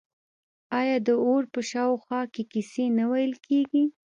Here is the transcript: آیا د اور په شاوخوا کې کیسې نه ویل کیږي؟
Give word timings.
آیا 0.79 0.97
د 1.07 1.09
اور 1.23 1.43
په 1.53 1.59
شاوخوا 1.71 2.21
کې 2.33 2.43
کیسې 2.51 2.85
نه 2.97 3.05
ویل 3.11 3.33
کیږي؟ 3.45 3.83